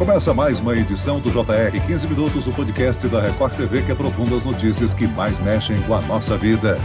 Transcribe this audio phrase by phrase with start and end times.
[0.00, 4.34] Começa mais uma edição do JR 15 Minutos, o podcast da Record TV que aprofunda
[4.34, 6.78] as notícias que mais mexem com a nossa vida.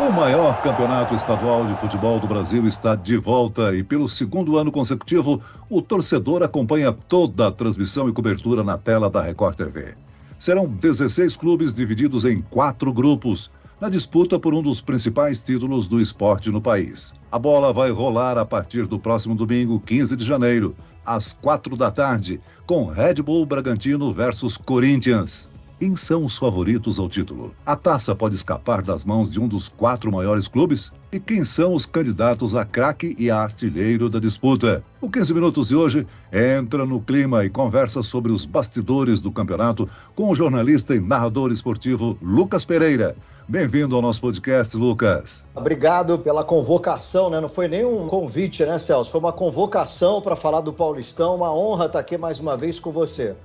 [0.00, 4.72] O maior campeonato estadual de futebol do Brasil está de volta e, pelo segundo ano
[4.72, 5.40] consecutivo,
[5.70, 9.94] o torcedor acompanha toda a transmissão e cobertura na tela da Record TV.
[10.36, 16.00] Serão 16 clubes divididos em quatro grupos na disputa por um dos principais títulos do
[16.00, 17.12] esporte no país.
[17.30, 21.90] A bola vai rolar a partir do próximo domingo, 15 de janeiro, às quatro da
[21.90, 25.48] tarde, com Red Bull Bragantino versus Corinthians.
[25.78, 27.54] Quem são os favoritos ao título?
[27.66, 30.90] A taça pode escapar das mãos de um dos quatro maiores clubes?
[31.12, 34.82] E quem são os candidatos a craque e a artilheiro da disputa?
[35.02, 39.86] O 15 Minutos de hoje entra no clima e conversa sobre os bastidores do campeonato
[40.14, 43.14] com o jornalista e narrador esportivo Lucas Pereira.
[43.46, 45.46] Bem-vindo ao nosso podcast, Lucas.
[45.54, 47.38] Obrigado pela convocação, né?
[47.38, 49.10] Não foi nem um convite, né, Celso?
[49.10, 51.36] Foi uma convocação para falar do Paulistão.
[51.36, 53.36] Uma honra estar aqui mais uma vez com você.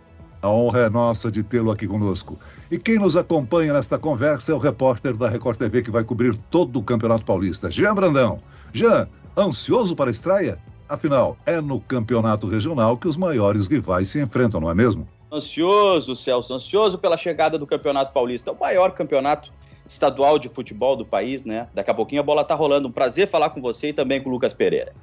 [0.42, 2.38] A honra é nossa de tê-lo aqui conosco.
[2.72, 6.36] E quem nos acompanha nesta conversa é o repórter da Record TV que vai cobrir
[6.50, 8.42] todo o Campeonato Paulista, Jean Brandão.
[8.74, 10.58] Jean, ansioso para a estreia?
[10.90, 15.08] Afinal, é no campeonato regional que os maiores rivais se enfrentam, não é mesmo?
[15.32, 19.52] Ansioso, Celso, ansioso pela chegada do Campeonato Paulista, é o maior campeonato
[19.88, 21.68] estadual de futebol do país, né?
[21.74, 22.88] Daqui a pouquinho a bola tá rolando.
[22.88, 24.94] Um prazer falar com você e também com o Lucas Pereira.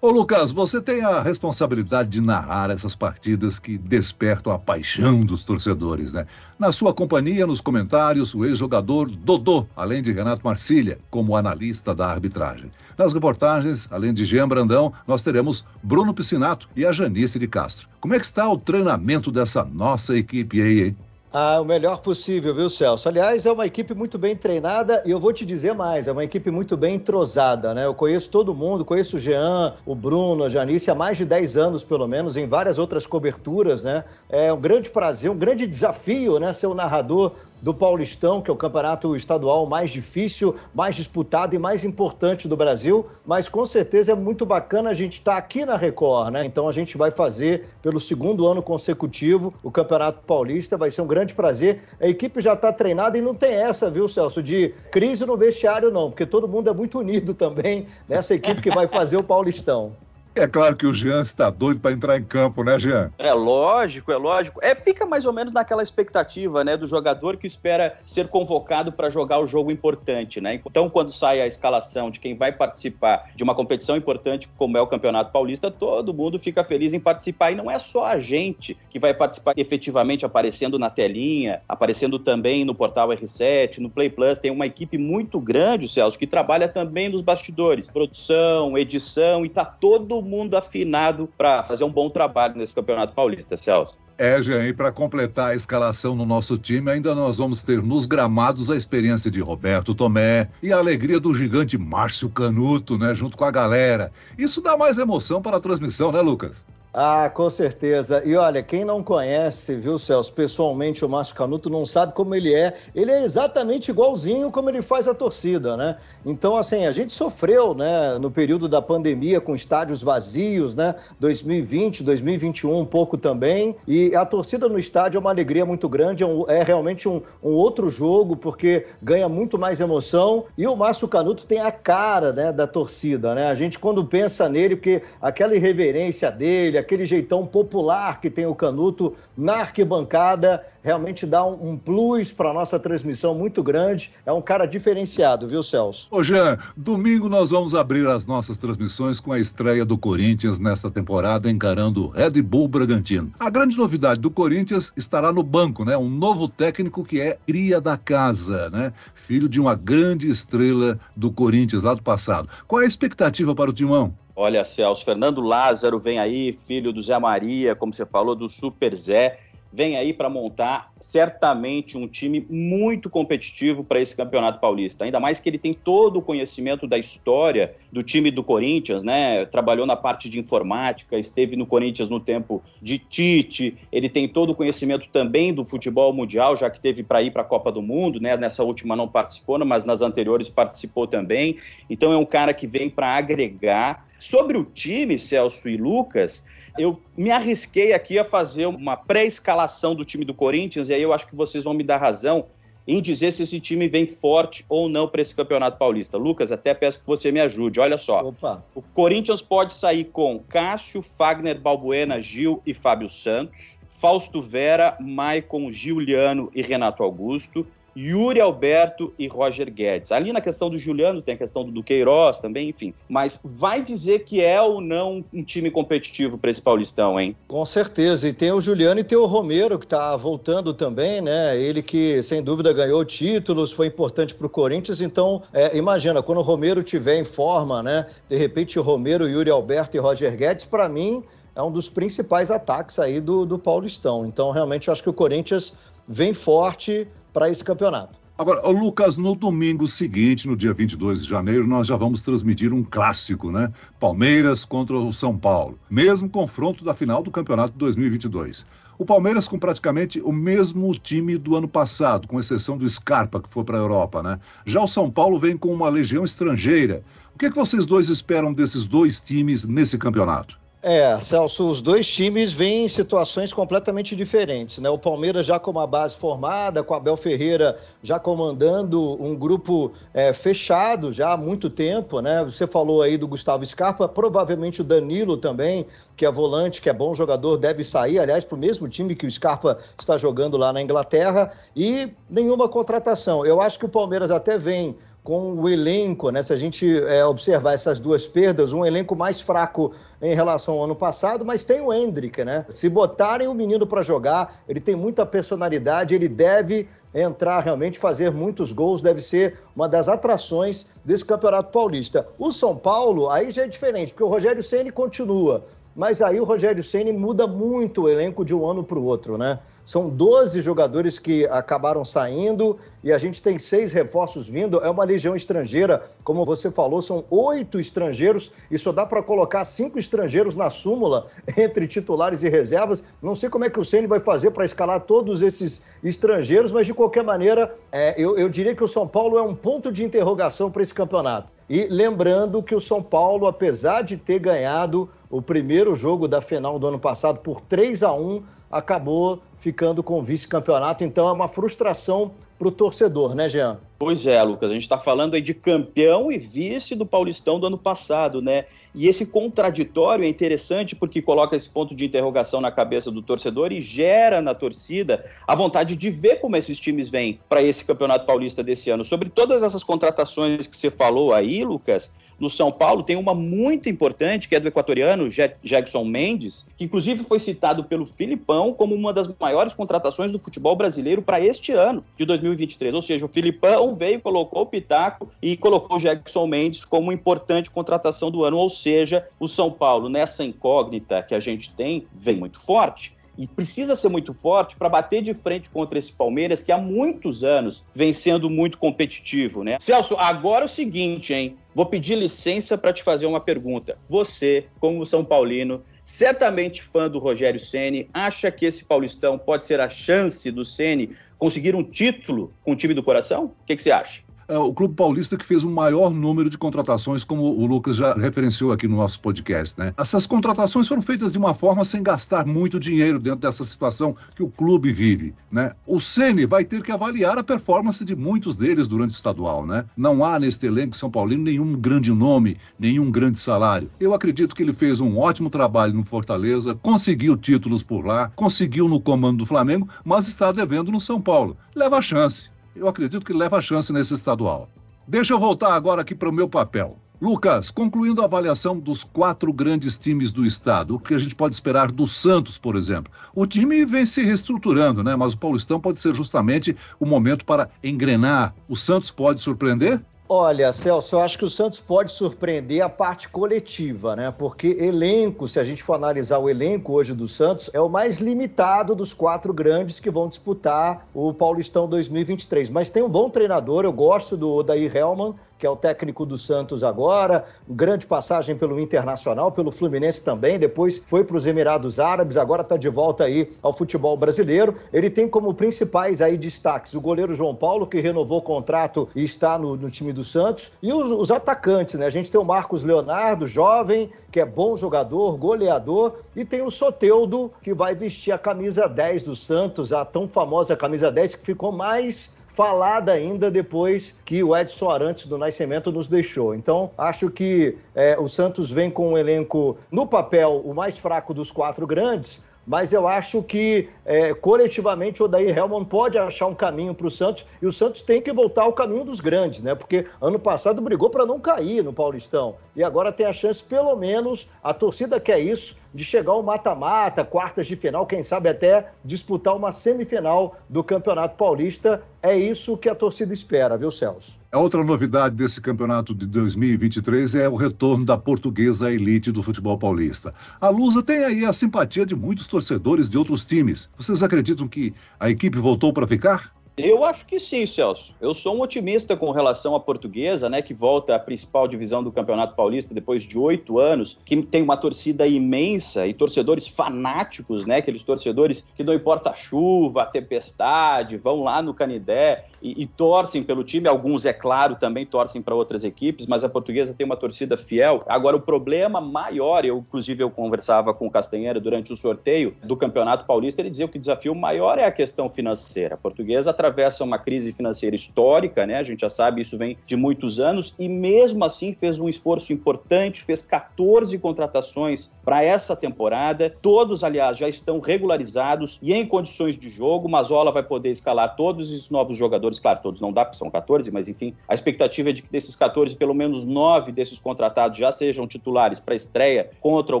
[0.04, 5.44] Ô Lucas, você tem a responsabilidade de narrar essas partidas que despertam a paixão dos
[5.44, 6.24] torcedores, né?
[6.58, 12.08] Na sua companhia, nos comentários, o ex-jogador Dodô, além de Renato Marcília, como analista da
[12.08, 12.68] arbitragem.
[12.98, 17.86] Nas reportagens, além de Jean Brandão, nós teremos Bruno Piscinato e a Janice de Castro.
[18.00, 20.96] Como é que está o treinamento dessa nossa equipe aí, hein?
[21.34, 23.08] Ah, o melhor possível, viu, Celso?
[23.08, 26.22] Aliás, é uma equipe muito bem treinada e eu vou te dizer mais, é uma
[26.22, 27.86] equipe muito bem entrosada, né?
[27.86, 31.56] Eu conheço todo mundo, conheço o Jean, o Bruno, a Janice há mais de 10
[31.56, 34.04] anos, pelo menos, em várias outras coberturas, né?
[34.28, 36.52] É um grande prazer, um grande desafio, né?
[36.52, 41.58] Ser o narrador do Paulistão, que é o campeonato estadual mais difícil, mais disputado e
[41.58, 43.06] mais importante do Brasil.
[43.24, 46.44] Mas com certeza é muito bacana a gente estar aqui na Record, né?
[46.44, 50.76] Então a gente vai fazer pelo segundo ano consecutivo o Campeonato Paulista.
[50.76, 51.82] Vai ser um grande prazer.
[52.00, 55.90] A equipe já está treinada e não tem essa, viu, Celso, de crise no vestiário,
[55.90, 59.92] não, porque todo mundo é muito unido também nessa equipe que vai fazer o Paulistão.
[60.34, 63.12] É claro que o Jean está doido para entrar em campo, né, Jean?
[63.18, 64.60] É lógico, é lógico.
[64.62, 69.10] É, fica mais ou menos naquela expectativa, né, do jogador que espera ser convocado para
[69.10, 70.54] jogar o jogo importante, né?
[70.54, 74.80] Então, quando sai a escalação de quem vai participar de uma competição importante como é
[74.80, 78.74] o Campeonato Paulista, todo mundo fica feliz em participar e não é só a gente
[78.88, 84.38] que vai participar efetivamente aparecendo na telinha, aparecendo também no portal R7, no Play Plus,
[84.38, 89.64] tem uma equipe muito grande, Celso, que trabalha também nos bastidores, produção, edição e tá
[89.64, 93.96] todo mundo afinado para fazer um bom trabalho nesse Campeonato Paulista, Celso.
[94.18, 98.06] É, Jean, e para completar a escalação no nosso time, ainda nós vamos ter nos
[98.06, 103.36] gramados a experiência de Roberto Tomé e a alegria do gigante Márcio Canuto, né, junto
[103.36, 104.12] com a galera.
[104.38, 106.64] Isso dá mais emoção para a transmissão, né, Lucas?
[106.94, 108.22] Ah, com certeza.
[108.22, 112.52] E olha, quem não conhece, viu, Celso, pessoalmente o Márcio Canuto não sabe como ele
[112.52, 112.74] é.
[112.94, 115.96] Ele é exatamente igualzinho como ele faz a torcida, né?
[116.24, 120.94] Então, assim, a gente sofreu, né, no período da pandemia com estádios vazios, né?
[121.18, 123.74] 2020, 2021 um pouco também.
[123.88, 127.22] E a torcida no estádio é uma alegria muito grande, é, um, é realmente um,
[127.42, 130.44] um, outro jogo, porque ganha muito mais emoção.
[130.58, 133.46] E o Márcio Canuto tem a cara, né, da torcida, né?
[133.46, 138.54] A gente, quando pensa nele, porque aquela irreverência dele, aquele jeitão popular que tem o
[138.54, 144.12] Canuto na arquibancada, realmente dá um, um plus para nossa transmissão muito grande.
[144.26, 146.08] É um cara diferenciado, viu, Celso?
[146.10, 150.90] Ô, Jean, domingo nós vamos abrir as nossas transmissões com a estreia do Corinthians nesta
[150.90, 153.32] temporada, encarando o Red Bull Bragantino.
[153.38, 155.96] A grande novidade do Corinthians estará no banco, né?
[155.96, 158.92] Um novo técnico que é cria da casa, né?
[159.14, 162.48] Filho de uma grande estrela do Corinthians lá do passado.
[162.66, 164.14] Qual é a expectativa para o Timão?
[164.34, 168.94] Olha, Celso, Fernando Lázaro vem aí, filho do Zé Maria, como você falou, do Super
[168.94, 169.38] Zé
[169.72, 175.04] vem aí para montar certamente um time muito competitivo para esse Campeonato Paulista.
[175.04, 179.46] Ainda mais que ele tem todo o conhecimento da história do time do Corinthians, né?
[179.46, 184.50] Trabalhou na parte de informática, esteve no Corinthians no tempo de Tite, ele tem todo
[184.50, 187.80] o conhecimento também do futebol mundial, já que teve para ir para a Copa do
[187.80, 188.36] Mundo, né?
[188.36, 191.56] Nessa última não participou, mas nas anteriores participou também.
[191.88, 194.06] Então é um cara que vem para agregar.
[194.18, 196.46] Sobre o time, Celso e Lucas,
[196.78, 201.12] eu me arrisquei aqui a fazer uma pré-escalação do time do Corinthians, e aí eu
[201.12, 202.46] acho que vocês vão me dar razão.
[202.84, 206.18] em dizer se esse time vem forte ou não para esse Campeonato Paulista.
[206.18, 207.78] Lucas, até peço que você me ajude.
[207.78, 208.26] Olha só.
[208.26, 208.64] Opa.
[208.74, 213.78] O Corinthians pode sair com Cássio, Fagner, Balbuena, Gil e Fábio Santos.
[213.90, 217.64] Fausto Vera, Maicon, Giuliano e Renato Augusto.
[217.96, 220.12] Yuri Alberto e Roger Guedes.
[220.12, 222.94] Ali na questão do Juliano tem a questão do Queiroz também, enfim.
[223.08, 227.36] Mas vai dizer que é ou não um time competitivo para esse Paulistão, hein?
[227.46, 228.28] Com certeza.
[228.28, 231.58] E tem o Juliano e tem o Romero que está voltando também, né?
[231.58, 235.00] Ele que sem dúvida ganhou títulos, foi importante para o Corinthians.
[235.00, 238.06] Então, é, imagina, quando o Romero tiver em forma, né?
[238.28, 241.22] De repente, o Romero, Yuri Alberto e Roger Guedes, para mim
[241.54, 244.24] é um dos principais ataques aí do, do Paulistão.
[244.24, 245.74] Então, realmente, eu acho que o Corinthians
[246.08, 248.22] vem forte para esse campeonato.
[248.38, 252.82] Agora, Lucas, no domingo seguinte, no dia 22 de janeiro, nós já vamos transmitir um
[252.82, 253.70] clássico, né?
[254.00, 255.78] Palmeiras contra o São Paulo.
[255.88, 258.64] Mesmo confronto da final do campeonato de 2022.
[258.98, 263.50] O Palmeiras com praticamente o mesmo time do ano passado, com exceção do Scarpa, que
[263.50, 264.40] foi para a Europa, né?
[264.64, 267.02] Já o São Paulo vem com uma legião estrangeira.
[267.34, 270.61] O que, é que vocês dois esperam desses dois times nesse campeonato?
[270.84, 274.90] É, Celso, os dois times vêm em situações completamente diferentes, né?
[274.90, 280.32] O Palmeiras já com uma base formada, com Abel Ferreira já comandando um grupo é,
[280.32, 282.42] fechado já há muito tempo, né?
[282.44, 285.86] Você falou aí do Gustavo Scarpa, provavelmente o Danilo também,
[286.16, 289.24] que é volante, que é bom jogador, deve sair, aliás, para o mesmo time que
[289.24, 293.46] o Scarpa está jogando lá na Inglaterra, e nenhuma contratação.
[293.46, 296.42] Eu acho que o Palmeiras até vem com o elenco, né?
[296.42, 300.84] Se a gente é, observar essas duas perdas, um elenco mais fraco em relação ao
[300.84, 302.66] ano passado, mas tem o Hendrick, né?
[302.68, 308.32] Se botarem o menino para jogar, ele tem muita personalidade, ele deve entrar realmente, fazer
[308.32, 312.26] muitos gols, deve ser uma das atrações desse Campeonato Paulista.
[312.36, 315.64] O São Paulo, aí já é diferente, porque o Rogério Ceni continua,
[315.94, 319.38] mas aí o Rogério Ceni muda muito o elenco de um ano para o outro,
[319.38, 319.60] né?
[319.84, 324.80] São 12 jogadores que acabaram saindo e a gente tem seis reforços vindo.
[324.80, 329.64] É uma legião estrangeira, como você falou, são oito estrangeiros e só dá para colocar
[329.64, 331.26] cinco estrangeiros na súmula
[331.56, 333.02] entre titulares e reservas.
[333.20, 336.86] Não sei como é que o Ceni vai fazer para escalar todos esses estrangeiros, mas
[336.86, 340.04] de qualquer maneira, é, eu, eu diria que o São Paulo é um ponto de
[340.04, 341.50] interrogação para esse campeonato.
[341.68, 346.78] E lembrando que o São Paulo, apesar de ter ganhado o primeiro jogo da final
[346.78, 351.04] do ano passado por 3 a 1, acabou ficando com o vice-campeonato.
[351.04, 352.32] Então é uma frustração
[352.62, 353.80] para o torcedor, né, Jean?
[353.98, 357.66] Pois é, Lucas, a gente está falando aí de campeão e vice do Paulistão do
[357.66, 358.66] ano passado, né?
[358.94, 363.72] E esse contraditório é interessante porque coloca esse ponto de interrogação na cabeça do torcedor
[363.72, 368.26] e gera na torcida a vontade de ver como esses times vêm para esse Campeonato
[368.26, 369.04] Paulista desse ano.
[369.04, 372.12] Sobre todas essas contratações que você falou aí, Lucas,
[372.42, 375.28] no São Paulo tem uma muito importante, que é do equatoriano
[375.62, 380.74] Jackson Mendes, que inclusive foi citado pelo Filipão como uma das maiores contratações do futebol
[380.74, 382.94] brasileiro para este ano de 2023.
[382.94, 388.28] Ou seja, o Filipão veio, colocou o Pitaco e colocou Jackson Mendes como importante contratação
[388.28, 388.56] do ano.
[388.56, 393.46] Ou seja, o São Paulo, nessa incógnita que a gente tem, vem muito forte e
[393.46, 397.84] precisa ser muito forte para bater de frente contra esse Palmeiras que há muitos anos
[397.94, 399.78] vem sendo muito competitivo, né?
[399.80, 401.56] Celso, agora é o seguinte, hein?
[401.74, 403.96] Vou pedir licença para te fazer uma pergunta.
[404.06, 409.80] Você, como São Paulino, certamente fã do Rogério Ceni, acha que esse Paulistão pode ser
[409.80, 413.54] a chance do Ceni conseguir um título com o time do coração?
[413.62, 414.20] O que, que você acha?
[414.52, 418.12] É o Clube Paulista que fez o maior número de contratações, como o Lucas já
[418.12, 419.94] referenciou aqui no nosso podcast, né?
[419.96, 424.42] Essas contratações foram feitas de uma forma sem gastar muito dinheiro dentro dessa situação que
[424.42, 425.72] o clube vive, né?
[425.86, 429.86] O Ceni vai ter que avaliar a performance de muitos deles durante o estadual, né?
[429.96, 433.90] Não há neste elenco São Paulino nenhum grande nome, nenhum grande salário.
[433.98, 438.86] Eu acredito que ele fez um ótimo trabalho no Fortaleza, conseguiu títulos por lá, conseguiu
[438.86, 441.56] no comando do Flamengo, mas está devendo no São Paulo.
[441.74, 444.68] Leva a chance eu acredito que leva a chance nesse estadual.
[445.06, 446.96] Deixa eu voltar agora aqui para o meu papel.
[447.22, 451.54] Lucas, concluindo a avaliação dos quatro grandes times do estado, o que a gente pode
[451.54, 453.12] esperar do Santos, por exemplo?
[453.32, 455.14] O time vem se reestruturando, né?
[455.14, 458.52] Mas o Paulistão pode ser justamente o momento para engrenar.
[458.68, 460.04] O Santos pode surpreender?
[460.34, 464.30] Olha, Celso, eu acho que o Santos pode surpreender a parte coletiva, né?
[464.30, 468.18] Porque elenco, se a gente for analisar o elenco hoje do Santos, é o mais
[468.18, 472.70] limitado dos quatro grandes que vão disputar o Paulistão 2023.
[472.70, 476.36] Mas tem um bom treinador, eu gosto do Odair Helman, que é o técnico do
[476.36, 482.36] Santos agora, grande passagem pelo Internacional, pelo Fluminense também, depois foi para os Emirados Árabes,
[482.36, 484.74] agora está de volta aí ao futebol brasileiro.
[484.92, 489.22] Ele tem como principais aí destaques o goleiro João Paulo, que renovou o contrato e
[489.22, 492.06] está no, no time do Santos, e os, os atacantes, né?
[492.06, 496.72] A gente tem o Marcos Leonardo, jovem, que é bom jogador, goleador, e tem o
[496.72, 501.46] Soteudo, que vai vestir a camisa 10 do Santos, a tão famosa camisa 10 que
[501.46, 506.54] ficou mais falada ainda depois que o Edson Arantes do Nascimento nos deixou.
[506.54, 511.32] Então, acho que é, o Santos vem com um elenco, no papel, o mais fraco
[511.32, 516.54] dos quatro grandes, mas eu acho que é, coletivamente o Odair Helman pode achar um
[516.54, 519.74] caminho para o Santos e o Santos tem que voltar ao caminho dos grandes, né?
[519.74, 523.96] Porque ano passado brigou para não cair no Paulistão e agora tem a chance, pelo
[523.96, 528.88] menos, a torcida quer isso, de chegar ao mata-mata, quartas de final, quem sabe até
[529.04, 532.02] disputar uma semifinal do Campeonato Paulista.
[532.22, 534.40] É isso que a torcida espera, viu, Celso?
[534.50, 539.78] A outra novidade desse campeonato de 2023 é o retorno da portuguesa elite do futebol
[539.78, 540.34] paulista.
[540.60, 543.88] A Lusa tem aí a simpatia de muitos torcedores de outros times.
[543.96, 546.52] Vocês acreditam que a equipe voltou para ficar?
[546.76, 548.16] Eu acho que sim, Celso.
[548.18, 552.10] Eu sou um otimista com relação à portuguesa, né, que volta à principal divisão do
[552.10, 557.76] Campeonato Paulista depois de oito anos, que tem uma torcida imensa e torcedores fanáticos, né,
[557.76, 562.86] aqueles torcedores que não importa a chuva, a tempestade, vão lá no Canidé e, e
[562.86, 563.86] torcem pelo time.
[563.86, 568.02] Alguns, é claro, também torcem para outras equipes, mas a portuguesa tem uma torcida fiel.
[568.06, 572.76] Agora, o problema maior, eu inclusive eu conversava com o Castanheira durante o sorteio do
[572.76, 575.96] Campeonato Paulista, ele dizia que o desafio maior é a questão financeira.
[575.96, 578.76] A portuguesa atravessa uma crise financeira histórica, né?
[578.78, 582.52] A gente já sabe, isso vem de muitos anos, e mesmo assim fez um esforço
[582.52, 586.54] importante, fez 14 contratações para essa temporada.
[586.62, 590.08] Todos, aliás, já estão regularizados e em condições de jogo.
[590.08, 593.90] Mazola vai poder escalar todos os novos jogadores, claro, todos não dá, porque são 14,
[593.90, 597.90] mas enfim, a expectativa é de que desses 14, pelo menos 9 desses contratados já
[597.90, 600.00] sejam titulares para a estreia contra o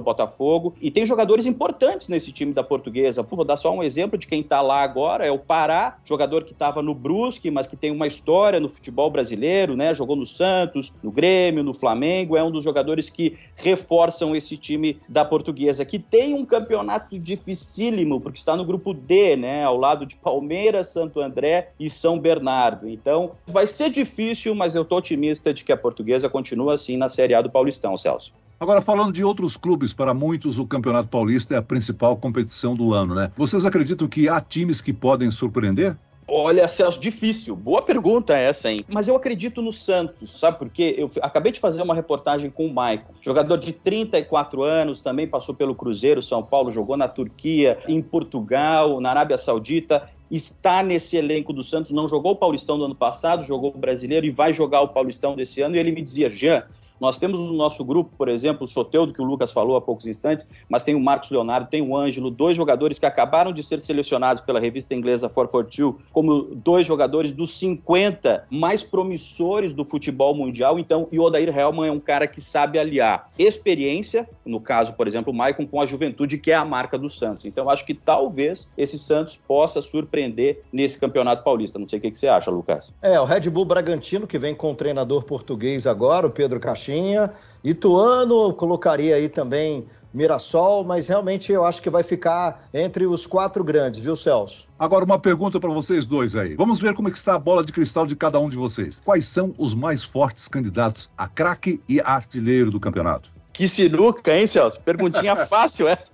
[0.00, 0.74] Botafogo.
[0.80, 3.22] E tem jogadores importantes nesse time da Portuguesa.
[3.22, 6.51] Vou dar só um exemplo de quem está lá agora, é o Pará, jogador que
[6.52, 9.94] que estava no Brusque, mas que tem uma história no futebol brasileiro, né?
[9.94, 15.00] Jogou no Santos, no Grêmio, no Flamengo, é um dos jogadores que reforçam esse time
[15.08, 19.64] da Portuguesa, que tem um campeonato dificílimo, porque está no grupo D, né?
[19.64, 22.88] Ao lado de Palmeiras, Santo André e São Bernardo.
[22.88, 27.08] Então, vai ser difícil, mas eu tô otimista de que a Portuguesa continua assim na
[27.08, 28.32] Série A do Paulistão, Celso.
[28.62, 32.94] Agora, falando de outros clubes, para muitos o Campeonato Paulista é a principal competição do
[32.94, 33.32] ano, né?
[33.36, 35.96] Vocês acreditam que há times que podem surpreender?
[36.26, 37.54] Olha, Celso, difícil.
[37.56, 38.80] Boa pergunta essa, hein?
[38.88, 40.94] Mas eu acredito no Santos, sabe por quê?
[40.96, 45.54] Eu acabei de fazer uma reportagem com o Maicon, jogador de 34 anos, também passou
[45.54, 51.52] pelo Cruzeiro, São Paulo, jogou na Turquia, em Portugal, na Arábia Saudita está nesse elenco
[51.52, 54.80] do Santos, não jogou o Paulistão do ano passado, jogou o Brasileiro e vai jogar
[54.80, 55.76] o Paulistão desse ano.
[55.76, 56.64] E ele me dizia, Jean,
[57.02, 60.06] nós temos no nosso grupo, por exemplo, o Soteudo, que o Lucas falou há poucos
[60.06, 63.80] instantes, mas tem o Marcos Leonardo, tem o Ângelo, dois jogadores que acabaram de ser
[63.80, 70.78] selecionados pela revista inglesa 442 como dois jogadores dos 50 mais promissores do futebol mundial.
[70.78, 75.08] Então, e o Odair Helman é um cara que sabe aliar experiência, no caso, por
[75.08, 77.46] exemplo, o Maicon, com a juventude, que é a marca do Santos.
[77.46, 81.80] Então, acho que talvez esse Santos possa surpreender nesse campeonato paulista.
[81.80, 82.94] Não sei o que, que você acha, Lucas.
[83.02, 86.91] É, o Red Bull Bragantino, que vem com o treinador português agora, o Pedro Caixinha
[86.92, 87.32] Caixinha.
[87.64, 93.64] Ituano, colocaria aí também Mirassol, mas realmente eu acho que vai ficar entre os quatro
[93.64, 94.68] grandes, viu, Celso?
[94.78, 96.54] Agora, uma pergunta para vocês dois aí.
[96.54, 99.00] Vamos ver como é que está a bola de cristal de cada um de vocês.
[99.02, 103.31] Quais são os mais fortes candidatos a craque e artilheiro do campeonato?
[103.52, 104.80] Que sinuca, hein, Celso?
[104.80, 106.12] Perguntinha fácil essa.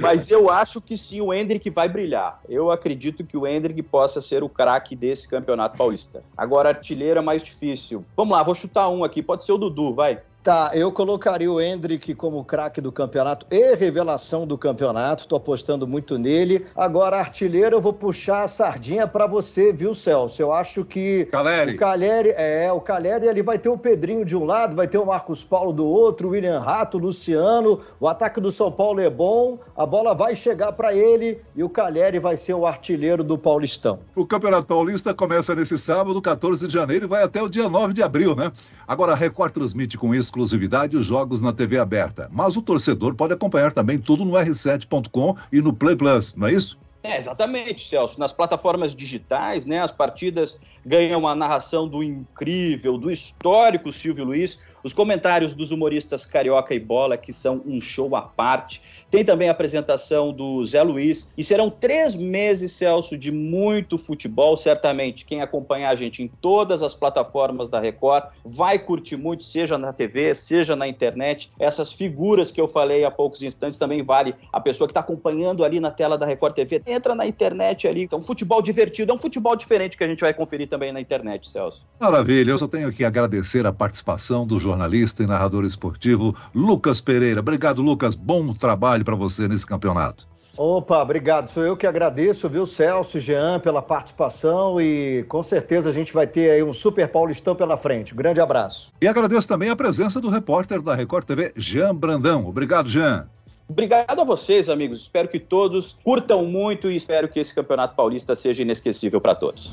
[0.00, 2.40] Mas eu acho que sim, o Hendrick vai brilhar.
[2.48, 6.24] Eu acredito que o Hendrick possa ser o craque desse campeonato paulista.
[6.36, 8.04] Agora, artilheiro é mais difícil.
[8.16, 9.22] Vamos lá, vou chutar um aqui.
[9.22, 10.20] Pode ser o Dudu, vai.
[10.42, 15.28] Tá, eu colocaria o Hendrick como craque do campeonato e revelação do campeonato.
[15.28, 16.66] Tô apostando muito nele.
[16.74, 20.42] Agora, artilheiro, eu vou puxar a sardinha para você, viu, Celso?
[20.42, 21.74] Eu acho que Caleri.
[21.74, 24.98] o Caleri, é, o Caleri, ele vai ter o Pedrinho de um lado, vai ter
[24.98, 27.78] o Marcos Paulo do outro, o William Rato, o Luciano.
[28.00, 31.68] O ataque do São Paulo é bom, a bola vai chegar para ele e o
[31.68, 34.00] Caleri vai ser o artilheiro do Paulistão.
[34.16, 37.94] O Campeonato Paulista começa nesse sábado, 14 de janeiro, e vai até o dia 9
[37.94, 38.50] de abril, né?
[38.88, 42.28] Agora a Record transmite com isso exclusividade os jogos na TV aberta.
[42.32, 46.52] Mas o torcedor pode acompanhar também tudo no r7.com e no Play Plus, não é
[46.52, 46.78] isso?
[47.02, 48.18] É, exatamente, Celso.
[48.18, 54.58] Nas plataformas digitais, né, as partidas ganham a narração do incrível, do histórico Silvio Luiz,
[54.84, 58.82] os comentários dos humoristas Carioca e Bola, que são um show à parte.
[59.10, 61.30] Tem também a apresentação do Zé Luiz.
[61.36, 64.56] E serão três meses, Celso, de muito futebol.
[64.56, 69.78] Certamente, quem acompanhar a gente em todas as plataformas da Record vai curtir muito, seja
[69.78, 71.52] na TV, seja na internet.
[71.58, 75.64] Essas figuras que eu falei há poucos instantes também vale a pessoa que está acompanhando
[75.64, 76.82] ali na tela da Record TV.
[76.86, 78.02] Entra na internet ali.
[78.02, 79.12] Então, futebol divertido.
[79.12, 81.86] É um futebol diferente que a gente vai conferir também na internet, Celso.
[82.00, 82.50] Maravilha.
[82.50, 87.40] Eu só tenho que agradecer a participação do jornalista e narrador esportivo Lucas Pereira.
[87.40, 88.14] Obrigado, Lucas.
[88.14, 90.26] Bom trabalho para você nesse campeonato.
[90.56, 91.48] Opa, obrigado.
[91.48, 96.26] Sou eu que agradeço, viu, Celso, Jean, pela participação e com certeza a gente vai
[96.26, 98.14] ter aí um Super Paulistão pela frente.
[98.14, 98.92] Um grande abraço.
[99.00, 102.46] E agradeço também a presença do repórter da Record TV, Jean Brandão.
[102.46, 103.28] Obrigado, Jean.
[103.68, 105.00] Obrigado a vocês, amigos.
[105.00, 109.72] Espero que todos curtam muito e espero que esse Campeonato Paulista seja inesquecível para todos.